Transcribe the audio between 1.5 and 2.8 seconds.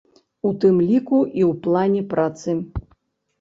плане працы.